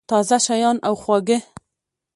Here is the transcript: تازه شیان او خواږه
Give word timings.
تازه 0.09 0.37
شیان 0.45 0.77
او 0.87 0.93
خواږه 1.01 1.37